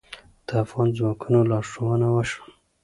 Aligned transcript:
د 0.47 0.49
افغان 0.63 0.89
ځواکونو 0.97 1.39
لارښوونه 1.49 2.07
وشوه. 2.11 2.45